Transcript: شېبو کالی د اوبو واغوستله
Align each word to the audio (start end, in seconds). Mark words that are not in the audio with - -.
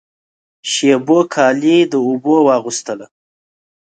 شېبو 0.71 1.19
کالی 1.33 1.77
د 1.91 1.93
اوبو 2.07 2.35
واغوستله 2.47 3.05